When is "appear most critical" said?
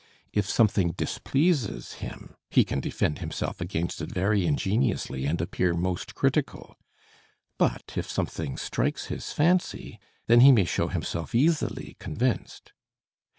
5.39-6.75